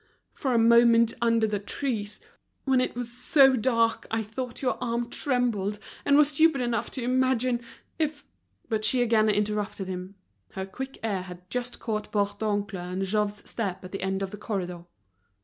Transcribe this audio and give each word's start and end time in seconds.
For 0.33 0.55
a 0.55 0.57
moment 0.57 1.13
under 1.21 1.45
the 1.45 1.59
trees, 1.59 2.19
when 2.63 2.81
it 2.81 2.95
was 2.95 3.11
so 3.11 3.55
dark, 3.55 4.07
I 4.09 4.23
thought 4.23 4.63
your 4.63 4.83
arm 4.83 5.11
trembled, 5.11 5.77
and 6.03 6.17
was 6.17 6.29
stupid 6.29 6.59
enough 6.59 6.89
to 6.93 7.03
imagine. 7.03 7.61
If—" 7.99 8.25
But 8.67 8.83
she 8.83 9.03
again 9.03 9.29
interrupted 9.29 9.87
him. 9.87 10.15
Her 10.53 10.65
quick 10.65 10.97
ear 11.03 11.21
had 11.21 11.47
just 11.51 11.79
caught 11.79 12.11
Bourdoncle's 12.11 12.73
and 12.93 13.03
Jouve's 13.03 13.47
steps 13.47 13.85
at 13.85 13.91
the 13.91 14.01
end 14.01 14.23
of 14.23 14.31
the 14.31 14.37
corridor. 14.37 14.85